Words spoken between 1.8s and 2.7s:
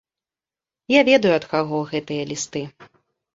гэтыя лісты.